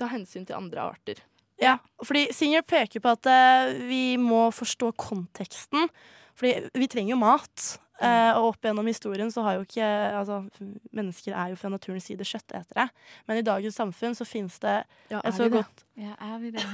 [0.00, 1.18] ta hensyn til andre arter.
[1.60, 5.90] Ja, fordi Singer peker på at uh, vi må forstå konteksten.
[6.40, 7.66] Fordi vi trenger jo mat.
[8.00, 9.84] Eh, og opp gjennom historien så har jo ikke
[10.16, 10.38] altså,
[10.96, 12.86] Mennesker er jo fra naturens side kjøttetere.
[13.28, 14.78] Men i dagens samfunn så finnes det
[15.12, 16.64] Ja, er så godt Ja, er vi det?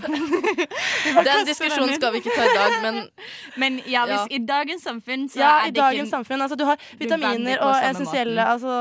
[1.27, 3.01] Den diskusjonen skal vi ikke ta i dag, men
[3.63, 4.27] Men ja, hvis Ja.
[4.31, 6.43] i dagens samfunn så Ja, er i det dagens ikke samfunn.
[6.47, 8.77] Altså, du har vitaminer og essensielle altså,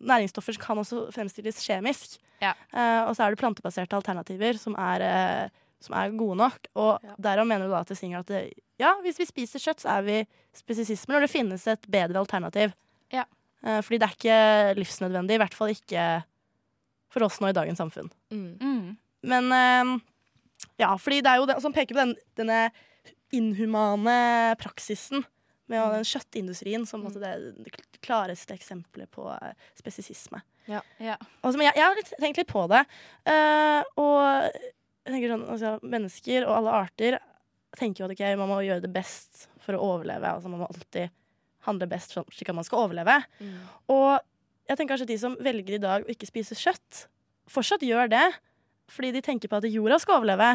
[0.00, 2.18] næringsstoffer som kan også fremstilles kjemisk.
[2.42, 2.52] Ja.
[2.74, 5.48] Eh, og så er det plantebaserte alternativer som er, eh,
[5.84, 6.68] som er gode nok.
[6.74, 7.14] Og Ja.
[7.28, 8.42] derav mener du da til Singer at det,
[8.80, 10.16] ja, hvis vi spiser kjøtt, så er vi
[10.56, 12.72] spesisismer, og det finnes et bedre alternativ.
[13.12, 13.24] Ja.
[13.64, 16.24] Eh, fordi det er ikke livsnødvendig, i hvert fall ikke
[17.14, 18.10] for oss nå i dagens samfunn.
[18.30, 18.58] mm.
[18.60, 18.96] mm.
[19.24, 20.00] Men eh,
[20.82, 22.70] ja, fordi det er jo det som peker på den, denne
[23.32, 25.24] inhumane praksisen
[25.66, 25.92] med Mm.
[25.94, 30.42] den kjøttindustrien som måte, det, det klareste eksempelet på eh, spesisisme.
[30.68, 30.82] Ja.
[31.42, 32.82] Altså, men jeg, jeg har tenkt litt på det.
[33.28, 34.50] uh, og
[35.04, 37.18] jeg tenker sånn, altså, mennesker og alle arter
[37.76, 40.30] tenker jo at okay, man må gjøre det best for å overleve.
[40.30, 41.10] Altså, man må alltid
[41.66, 43.18] handle best sånn, slik at man skal overleve.
[43.40, 43.54] Mm.
[43.92, 44.12] Og
[44.68, 47.06] jeg tenker kanskje at de som velger i dag å ikke spise kjøtt,
[47.50, 48.26] fortsatt gjør det.
[48.92, 50.50] Fordi de tenker på at jorda skal overleve.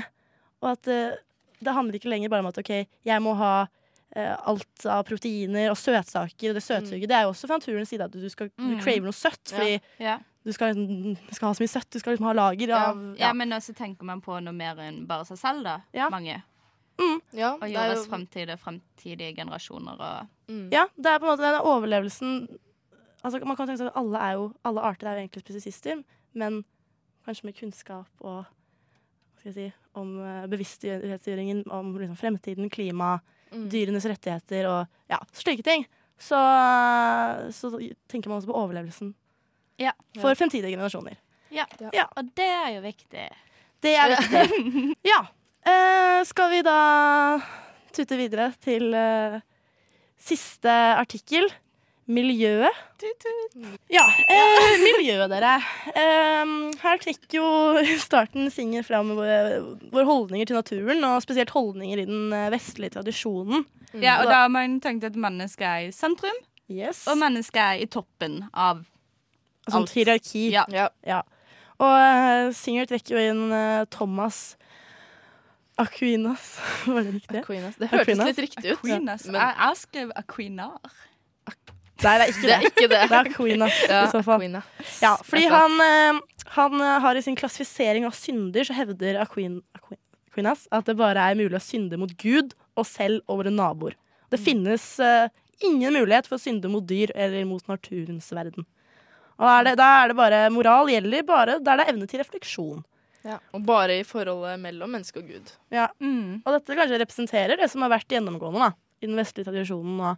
[0.61, 1.17] Og at uh,
[1.59, 2.71] det handler ikke lenger bare om at OK,
[3.09, 6.51] jeg må ha uh, alt av proteiner og søtsaker.
[6.53, 8.79] Og det søtsuget det er jo også fra naturens side at du, skal, du Mm.
[8.85, 9.43] craver noe søtt.
[9.49, 10.19] Fordi Ja.
[10.45, 12.83] Du skal, du skal ha så mye søtt, du skal liksom ha lager Ja.
[12.91, 15.79] av Ja, men også tenker man på noe mer enn bare seg selv, da.
[15.93, 16.09] Ja.
[16.09, 16.41] Mange.
[17.31, 17.75] Ja, Og jordas jo...
[17.77, 18.09] gjøres og
[18.65, 20.65] fremtidige, generasjoner og mm.
[20.73, 22.33] Ja, det er på en måte den overlevelsen
[23.23, 26.01] altså Man kan tenke seg at alle, er jo, alle arter er jo egentlig spesisister,
[26.33, 26.61] men
[27.27, 30.11] kanskje med kunnskap og hva skal jeg si, om
[30.51, 33.63] bevissthetsgjøringen om liksom, fremtiden, klima, Mm.
[33.71, 35.81] dyrenes rettigheter og ja, slike ting,
[36.21, 36.37] så,
[37.49, 37.71] så
[38.05, 39.15] tenker man også på overlevelsen
[39.79, 39.93] Ja.
[40.19, 41.15] for fremtidige generasjoner.
[41.51, 41.65] Ja,
[42.17, 43.27] Og det er jo viktig.
[43.81, 44.95] Det er viktig.
[45.07, 45.21] ja.
[45.65, 46.75] Eh, skal vi da
[47.95, 49.39] tute videre til eh,
[50.19, 51.49] siste artikkel?
[52.09, 52.73] Miljøet.
[53.93, 54.01] Ja,
[54.33, 55.51] eh, miljøet, dere.
[55.93, 57.49] Eh, her trekker jo
[58.01, 59.59] starten Singer fram våre,
[59.93, 63.61] våre holdninger til naturen, og spesielt holdninger i den eh, vestlige tradisjonen.
[63.93, 64.01] Mm.
[64.01, 66.39] Ja, og da har man tenkt at mennesket er i sentrum,
[66.69, 67.03] Yes.
[67.09, 68.83] og mennesket er i toppen av
[69.67, 69.93] Altså alt.
[69.97, 70.45] hierarki.
[70.53, 70.63] Ja.
[71.05, 71.21] Ja.
[71.79, 74.57] Og uh, Singer trekker jo inn uh, Thomas
[75.79, 76.57] Aquinas.
[76.87, 77.43] Var det riktig?
[77.43, 77.77] Aquinas.
[77.79, 78.31] Det hørtes Aquinas.
[78.31, 78.79] litt riktig ut.
[78.79, 79.25] Aquinas.
[79.29, 80.97] Men Jeg, jeg skrev Aquinar.
[81.99, 82.69] Nei, det er ikke det er det.
[82.69, 82.99] ikke det.
[83.11, 84.39] Det er Aquinas Ja, i så fall.
[84.39, 84.61] Aquina.
[85.03, 89.19] Ja, fordi er han, eh, han eh, har i sin klassifisering av synder, så hevder
[89.23, 89.99] Aquin, Aquin,
[90.31, 93.97] Aquinas at det bare er mulig å synde mot Gud og selv og våre naboer.
[94.31, 95.25] Det finnes uh,
[95.65, 98.67] ingen mulighet for å synde mot dyr eller mot naturens verden.
[99.39, 102.19] Og er det, da er det bare Moral gjelder bare der det er evne til
[102.19, 102.81] refleksjon.
[103.23, 103.37] Ja.
[103.55, 105.51] Og bare i forholdet mellom menneske og Gud.
[105.71, 105.87] Ja.
[105.99, 106.41] Mm.
[106.45, 108.71] Og dette kanskje representerer det som har vært gjennomgående da,
[109.01, 109.99] i den vestlige tradisjonen.
[109.99, 110.17] Og,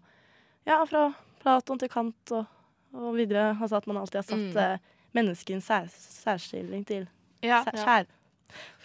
[0.70, 1.08] ja, fra
[1.42, 2.46] Platon til Kant og,
[2.94, 3.56] og videre.
[3.60, 4.58] Altså at man alltid har satt Mm.
[4.58, 4.78] eh,
[5.18, 7.08] mennesket i en sær, særstilling til
[7.42, 7.64] Ja.
[7.66, 8.04] Sær, Ja.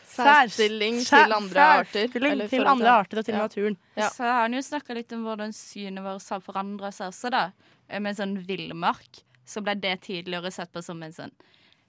[0.07, 2.07] Særstilling Sær- til andre arter.
[2.09, 3.41] særstilling til andre arter og til Ja.
[3.43, 3.77] naturen.
[3.97, 4.09] Ja.
[4.09, 7.51] Så har han jo snakka litt om hvordan synet vårt har forandra seg også, da.
[7.91, 9.23] Med Med sånn villmark.
[9.47, 11.33] Så ble det tidligere sett på som en sånn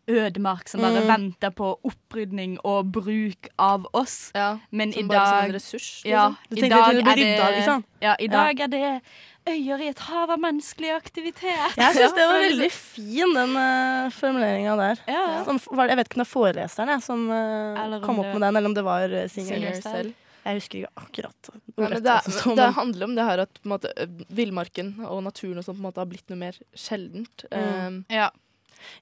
[0.07, 1.07] ødemark som bare Mm.
[1.07, 4.31] venter på opprydning og bruk av oss.
[4.33, 6.01] Ja, Men i dag ressurs.
[6.05, 7.83] Ja, i dag til å bli det rydda, liksom?
[8.01, 9.01] Ja, i dag er det
[9.47, 11.75] øyer i et hav av menneskelig aktivitet.
[11.75, 14.95] Jeg syns det var veldig fin, den uh, formuleringa der.
[15.43, 18.55] Som, jeg vet ikke om det er foreleseren jeg, som uh, kom opp med den,
[18.55, 19.57] eller om det var uh, Singer.
[19.57, 20.13] Singer Singer selv.
[20.47, 21.49] Jeg husker ikke akkurat.
[21.77, 23.91] Ja, det, som det handler om det her at på en måte,
[24.33, 27.43] villmarken og naturen og sånt, på en måte, har blitt noe mer sjeldent.
[27.51, 27.65] Mm.
[27.67, 28.29] Um, Ja.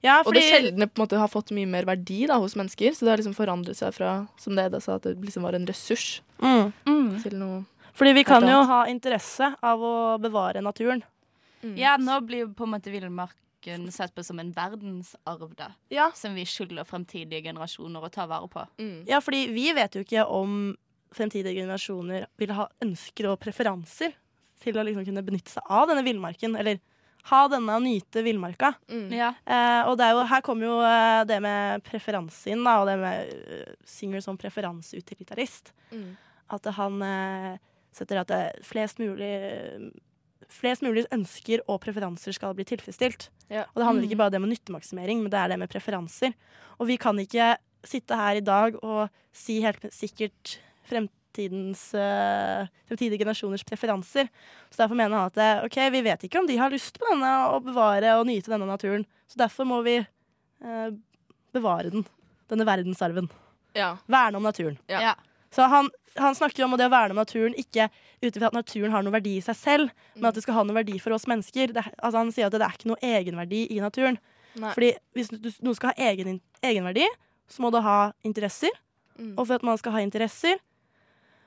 [0.02, 2.56] ja, og det fordi, sjeldne på en måte har fått mye mer verdi da, hos
[2.58, 2.92] mennesker.
[2.96, 5.54] Så det har liksom forandret seg fra som det Eda sa, at det liksom var
[5.54, 7.08] en ressurs mm, Mm.
[7.22, 7.64] til noe
[7.96, 11.00] fordi vi kan jo ha interesse av å bevare naturen.
[11.62, 11.76] mm.
[11.80, 15.70] ja, nå blir jo på en måte villmarken sett på som en verdensarv, da.
[15.88, 16.10] Ja.
[16.14, 18.66] Som vi skylder fremtidige generasjoner å ta vare på.
[18.78, 19.06] Mm.
[19.08, 20.76] ja, fordi vi vet jo ikke om
[21.14, 24.14] fremtidige generasjoner vil ha ønsker og preferanser
[24.62, 26.78] til å liksom kunne benytte seg av denne villmarken, eller
[27.26, 28.72] ha denne og nyte villmarka.
[28.88, 29.08] Mm.
[29.12, 29.32] Ja.
[29.44, 32.86] Eh, og det er jo, her kommer jo eh, det med preferanse inn, da, og
[32.86, 35.72] det med eh, Singer som preferanseutilitarist.
[35.90, 36.12] Mm.
[36.54, 37.56] At han eh,
[37.96, 39.32] setter at det flest mulig
[40.46, 43.24] Flest mulig ønsker og preferanser skal bli tilfredsstilt.
[43.50, 43.64] Ja.
[43.74, 44.06] Og det handler Mm.
[44.06, 46.34] ikke bare om det med nyttemaksimering, men det er det med preferanser.
[46.78, 53.20] Og vi kan ikke sitte her i dag og si helt sikkert fremtidens eh, fremtidige
[53.22, 54.28] generasjoners preferanser.
[54.70, 57.08] Så derfor mener han at eh, OK, vi vet ikke om de har lyst på
[57.10, 59.06] denne å bevare og nyte denne naturen.
[59.30, 60.88] Så derfor må vi eh,
[61.56, 62.06] bevare den.
[62.50, 63.28] Denne verdensarven.
[63.76, 63.96] Ja.
[64.06, 64.78] Verne om naturen.
[64.86, 65.16] Ja.
[65.50, 67.88] Så han, han snakker jo om det å verne om naturen ikke
[68.22, 70.64] ut ifra at naturen har noen verdi i seg selv, men at det skal ha
[70.66, 71.74] noen verdi for oss mennesker.
[71.74, 74.18] Det, altså han sier at det er ikke noe egenverdi i naturen.
[74.56, 74.72] Nei.
[74.72, 75.32] Fordi hvis
[75.64, 77.06] noe skal ha egen, egenverdi,
[77.52, 78.72] så må det ha interesser.
[79.16, 79.34] Mm.
[79.36, 80.60] Og for at man skal ha interesser,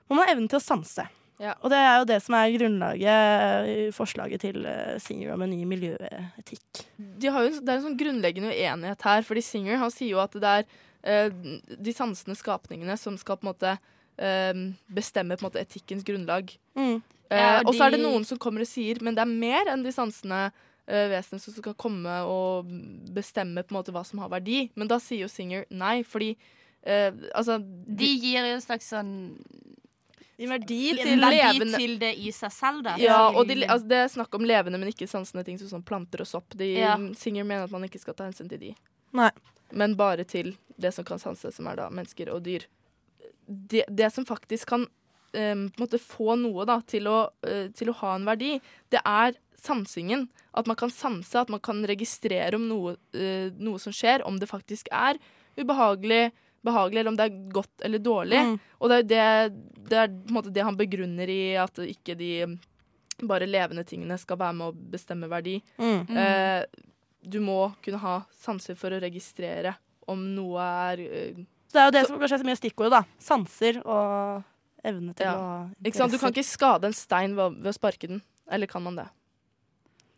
[0.09, 1.05] må man ha evnen til å sanse.
[1.39, 1.53] Ja.
[1.63, 5.53] Og det er jo det som er grunnlaget i forslaget til uh, Singer om en
[5.53, 6.81] ny miljøetikk.
[6.97, 10.19] De har jo, det er en sånn grunnleggende uenighet her, fordi Singer han sier jo
[10.19, 10.67] at det er
[11.07, 11.29] eh,
[11.79, 13.71] de sansende skapningene som skal på en måte
[14.19, 16.51] eh, bestemme på en måte etikkens grunnlag.
[16.75, 16.97] Mm.
[17.29, 19.69] Eh, Ja, og så er det noen som kommer og sier men det er mer
[19.71, 22.69] enn de sansende uh, vesenene som skal komme og
[23.15, 24.63] bestemme på en måte hva som har verdi.
[24.75, 26.33] Men da sier jo Singer nei, fordi
[26.83, 29.13] eh, altså De gir jo en slags sånn
[30.39, 32.95] I verdi en til verdi levende- til det i seg selv, da.
[33.01, 35.85] Ja, og de, altså, det er snakk om levende, men ikke sansende ting som sånn
[35.85, 36.55] planter og sopp.
[36.55, 36.95] De, Ja.
[37.19, 38.75] Singer mener at man ikke skal ta hensyn til de.
[39.13, 39.31] Nei.
[39.71, 42.63] Men bare til det som kan sanse, som er da mennesker og dyr.
[43.47, 44.87] Det, det som faktisk kan
[45.33, 48.55] um, på en måte få noe da, til å, uh, til å ha en verdi,
[48.89, 50.29] det er sansingen.
[50.55, 54.39] At man kan sanse, at man kan registrere om noe, uh, noe som skjer, om
[54.39, 55.19] det faktisk er
[55.59, 56.31] ubehagelig,
[56.65, 58.41] behagelig, eller om det er godt eller dårlig.
[58.45, 58.55] Mm.
[58.79, 59.23] Og det er jo det,
[59.89, 62.31] det, er på en måte det han begrunner i at ikke de
[63.29, 65.57] bare levende tingene skal være med å bestemme verdi.
[65.79, 66.07] Mm.
[66.07, 66.17] Mm.
[66.23, 69.75] Eh, du må kunne ha sanser for å registrere
[70.09, 73.01] om noe er øh, det er jo det som kanskje er så mye stikkordet, da.
[73.21, 74.41] Sanser og
[74.81, 75.35] evne til Ja.
[75.37, 76.11] å Ikke sant?
[76.11, 78.23] Du kan ikke skade en stein ved, ved å sparke den.
[78.49, 79.05] Eller kan man det?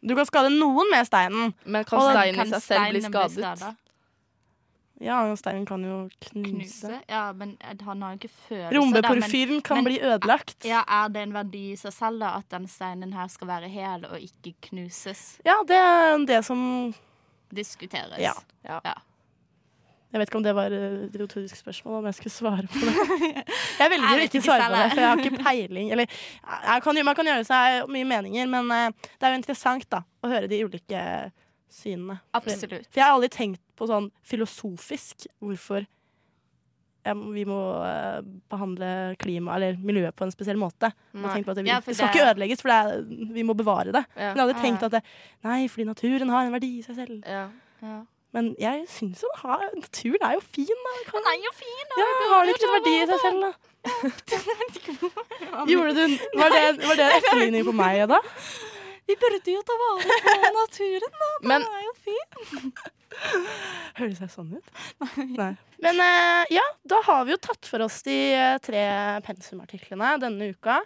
[0.01, 1.53] Du kan skade noen med steinen.
[1.65, 3.75] Men kan Og steinen i seg selv bli skadet?
[5.01, 5.95] Ja, steinen kan jo
[6.27, 6.51] knuse.
[6.51, 6.97] Knuse?
[7.09, 8.75] Ja, men han har jo ikke følelser.
[8.77, 10.65] Rombeporfyren kan men- bli ødelagt.
[10.65, 13.69] Ja, Er det en verdi i seg selv da, at den steinen her skal være
[13.69, 15.39] hel og ikke knuses?
[15.45, 16.93] Ja, det er det som
[17.51, 18.19] Diskuteres.
[18.19, 18.31] Ja.
[18.63, 18.79] Ja.
[20.11, 23.43] Jeg vet ikke om det var et retorisk spørsmål, om jeg skulle svare på det.
[23.81, 25.91] Jeg velger å ikke svare på det, for jeg har ikke peiling.
[25.95, 26.05] Eller,
[26.83, 30.31] kan, man kan gjøre seg mye meninger, men eh, det er jo interessant da, å
[30.31, 31.03] høre de ulike
[31.71, 32.19] synene.
[32.37, 32.85] Absolutt.
[32.91, 35.85] for jeg har aldri tenkt på sånn filosofisk hvorfor
[37.01, 38.19] ja, vi må eh,
[38.51, 40.91] behandle klima eller miljøet på en spesiell måte.
[41.15, 43.01] Det, Ja, skal det- ikke ødelegges, for er,
[43.33, 44.03] vi må bevare det.
[44.15, 44.33] Ja.
[44.33, 45.01] Men jeg aldri tenkt at det,
[45.43, 47.23] nei, fordi naturen har en verdi i seg selv.
[47.25, 47.47] Ja.
[47.81, 48.03] Ja.
[48.33, 50.69] Men jeg syns jo har, naturen er jo fin.
[50.85, 50.91] Da.
[51.09, 51.95] Kan- Den er jo fin, da!
[51.97, 52.05] Ja,
[52.35, 53.51] har den ikke en verdi i seg selv, da?
[55.71, 58.19] Gjorde du, var, det, var det en etterligning på meg da?
[59.11, 61.29] Vi burde jo ta vare på naturen, da.
[61.43, 62.73] Men Den er jo fin.
[63.99, 64.69] Høres jeg sånn ut?
[65.35, 65.49] Nei.
[65.83, 68.85] Men eh, ja, da har vi jo tatt for oss de eh, tre
[69.25, 70.79] pensumartiklene denne uka.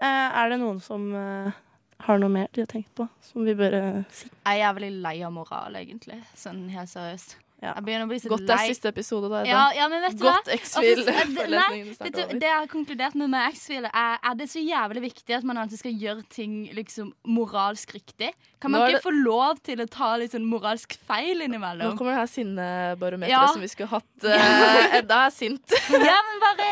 [0.00, 3.76] Eh, er det noen som har noe mer de har tenkt på, som vi bør
[4.08, 4.30] si?
[4.32, 6.22] Jeg er veldig lei av moral, egentlig.
[6.32, 7.36] Sånn helt seriøst.
[7.66, 7.72] Ja.
[7.74, 8.68] Jeg begynner å bli så godt det er lei.
[8.70, 9.40] siste episode, da.
[9.48, 10.24] Ja, ja, men vet du?
[10.24, 10.50] Godt.
[10.54, 11.04] Altså, det-
[11.36, 15.02] forelesningen Vet du, det jeg har konkludert med med X-Feel, er er det så jævlig
[15.08, 18.30] viktig at man alltid skal gjøre ting liksom moralsk riktig.
[18.62, 21.90] Kan man ikke det- få lov til å ta litt sånn moralsk feil innimellom?
[21.92, 23.46] Nå kommer det her sinnebarometeret Ja.
[23.52, 24.06] som vi skulle hatt.
[24.22, 25.76] Uh, Edda er sint.
[25.90, 26.70] Ja, men bare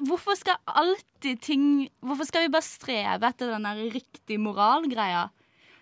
[0.00, 1.64] Hvorfor skal alltid ting
[2.00, 5.26] Hvorfor skal vi bare streve etter den der riktig moral-greia?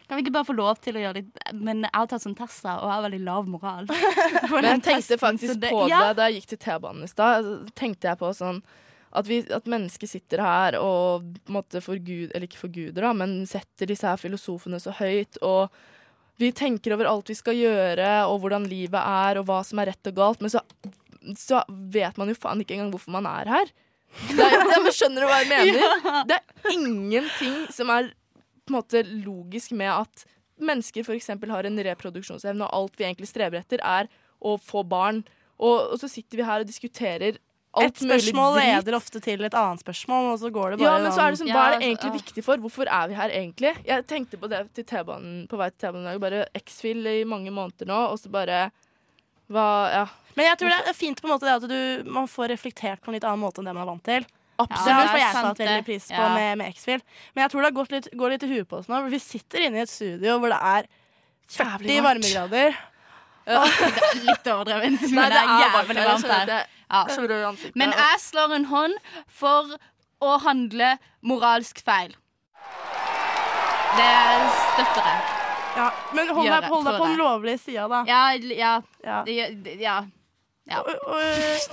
[0.09, 2.37] Kan vi ikke bare få lov til å gjøre litt Men jeg har tatt sånn
[2.39, 3.89] tester og har veldig lav moral.
[4.55, 6.07] Men jeg tenkte faktisk det- på ja.
[6.09, 7.45] det da jeg gikk til T-banen i stad.
[7.45, 8.63] Så tenkte jeg på sånn
[9.09, 13.39] at, vi, at mennesker sitter her og måtte en forgud, eller ikke forguder, da, men
[13.49, 15.41] setter disse her filosofene så høyt.
[15.45, 15.73] Og
[16.41, 19.93] vi tenker over alt vi skal gjøre, og hvordan livet er, og hva som er
[19.93, 20.45] rett og galt.
[20.45, 20.63] Men så,
[21.41, 23.73] så vet man jo faen ikke engang hvorfor man er her.
[24.29, 26.07] Det er, ja, men skjønner du hva jeg mener?
[26.31, 28.13] Det er ingenting som er
[28.69, 30.25] på en måte logisk med at
[30.59, 31.31] mennesker f.eks.
[31.33, 35.23] har en reproduksjonsevne, og alt vi egentlig streber etter, er å få barn.
[35.59, 37.39] Og, og så sitter vi her og diskuterer
[37.79, 40.89] alt mulig Et spørsmål leder ofte til et annet spørsmål, og så går det bare
[40.89, 42.19] Ja, men så er det sånn, Hva er det egentlig ja.
[42.19, 42.63] viktig for?
[42.65, 43.75] Hvorfor er vi her egentlig?
[43.87, 46.23] Jeg tenkte på det til T-banen på vei til T-banen i dag.
[46.23, 48.69] Bare X-Fill i mange måneder nå, og så bare
[49.49, 50.07] hva, Ja.
[50.39, 53.01] Men jeg tror det er fint på en måte det at du, man får reflektert
[53.03, 54.27] på en litt annen måte enn det man er vant til.
[54.59, 55.11] Absolutt.
[55.11, 57.03] for jeg sant satt veldig pris på med, med X-Fil.
[57.35, 58.99] Men jeg tror det har gått litt, går litt i huet på oss nå.
[59.05, 60.89] For vi sitter inne i et studio hvor det er
[61.55, 62.79] 40 varmegrader.
[64.29, 66.27] Litt overdrevet, men Nei, det er jævlig varmt.
[66.29, 66.67] Her.
[66.91, 67.05] Ja.
[67.81, 68.99] Men jeg slår en hånd
[69.41, 69.73] for
[70.21, 70.91] å handle
[71.25, 72.13] moralsk feil.
[73.97, 74.11] Det
[74.59, 75.25] støtter jeg.
[75.79, 75.89] Ja.
[76.13, 78.03] Men hold deg, på den lovlige sida, da.
[78.09, 79.23] Ja, ja, Ja.
[79.79, 79.99] ja.
[80.69, 80.81] Ja.
[80.83, 81.21] Og, og,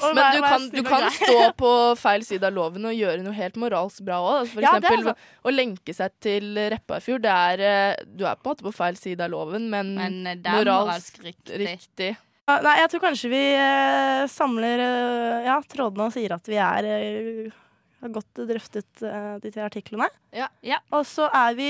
[0.07, 3.35] og, Men du kan, du kan stå på feil side av loven og gjøre noe
[3.35, 4.51] helt moralsk bra òg.
[4.53, 5.25] For Ja, det eksempel sant.
[5.43, 7.25] å lenke seg til Repparfjord.
[7.25, 10.21] Det er, eh, du er på en måte på feil side av loven, men, Men
[10.31, 11.59] eh, det er moralsk riktig.
[11.65, 12.13] riktig.
[12.45, 16.59] Ja, Nei, jeg tror kanskje vi eh, samler eh, ja, trådene og sier at vi
[16.61, 17.61] er eh,
[18.05, 20.07] har godt drøftet eh, de tre artiklene.
[20.35, 20.47] Ja.
[20.65, 20.79] Ja.
[20.93, 21.69] Og så er vi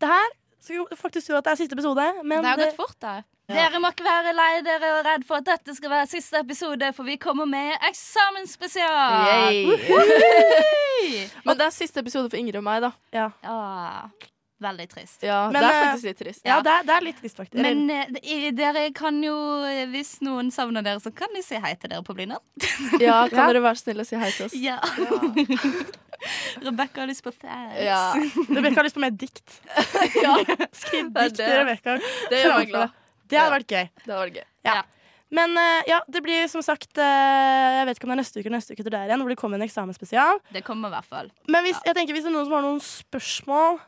[0.00, 0.30] Det her
[0.66, 3.12] skal faktisk tro at det er siste episode, men Det har det, gått fort, da.
[3.46, 6.88] Dere må ikke være lei dere og redd for at dette skal være siste episode,
[6.96, 9.52] for vi kommer med eksamensspesial.
[9.52, 11.28] Yay.
[11.46, 12.90] Men det er siste episode for Ingrid og meg, da.
[13.14, 13.28] ja.
[13.44, 14.08] Ja,
[14.66, 15.22] veldig trist.
[15.22, 16.42] Ja, Men, det er eh, faktisk litt trist.
[16.48, 17.60] ja, det er, det er litt trist, faktisk.
[17.62, 19.36] Men eh, dere kan jo,
[19.92, 22.42] hvis noen savner dere, så kan de si hei til dere på Blindern.
[23.02, 23.46] Ja, kan Ja.
[23.52, 24.56] dere være snille og si hei til oss?
[24.58, 24.80] Ja.
[26.66, 27.76] Rebekka har lyst på fans.
[27.78, 28.14] Ja,
[28.48, 29.60] Rebekka har lyst på mer dikt.
[30.24, 30.34] ja.
[30.74, 31.98] Skriv dikt til Rebekka.
[32.32, 33.02] det gjør meg glad.
[33.28, 33.56] Det hadde Ja.
[33.58, 33.88] vært gøy.
[34.04, 34.84] Det var gøy.
[35.36, 38.38] Men eh, ja, det blir som sagt eh, Jeg vet ikke om det er neste
[38.38, 40.38] uke eller neste uke etter der igjen, hvor det kommer en eksamensspesial.
[40.54, 41.32] Det kommer i hvert fall.
[41.50, 43.80] Men hvis, jeg tenker hvis det er noen som har noen spørsmål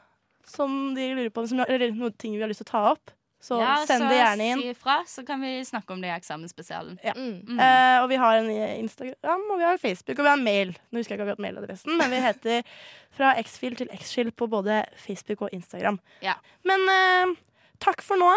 [0.49, 3.15] som de lurer på, som, eller noen ting vi har lyst til å ta opp,
[3.39, 4.63] så ja, send det gjerne inn.
[4.65, 6.97] Si ifra, så kan vi snakke om det i eksamensspesialen.
[7.05, 7.37] Mm.
[7.53, 7.61] Mm.
[7.61, 10.47] Uh, og vi har en Instagram, og vi har en Facebook, og vi har en
[10.49, 10.73] mail.
[10.91, 12.73] Nå husker jeg ikke akkurat mailadressen, men vi heter
[13.15, 16.01] Fra Xfil til Xfil på både Facebook og Instagram.
[16.25, 16.35] Ja.
[16.67, 17.37] Men uh,
[17.85, 18.33] takk for nå.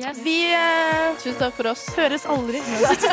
[0.00, 0.18] Yes.
[0.24, 1.82] Vi eh, Tusen takk for oss.
[1.96, 2.62] høres aldri.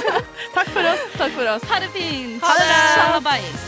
[0.56, 1.04] takk for oss.
[1.18, 1.68] Takk for oss.
[1.72, 2.40] Ha det fint.
[2.44, 2.80] Ha det.
[2.96, 3.68] Shalabais.